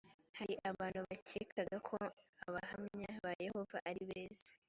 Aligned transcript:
hari 0.37 0.53
abantu 0.69 0.99
bakekaga 1.07 1.77
ko 1.87 1.95
abahamya 2.47 3.09
ba 3.23 3.31
yehova 3.45 3.77
ari 3.89 4.01
beza 4.09 4.51